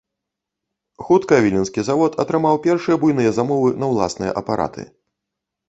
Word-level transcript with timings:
Хутка 1.09 1.37
віленскі 1.47 1.83
завод 1.91 2.17
атрымаў 2.25 2.59
першыя 2.65 2.99
буйныя 3.05 3.37
замовы 3.39 3.69
на 3.85 3.93
ўласныя 3.93 4.31
апараты. 4.45 4.91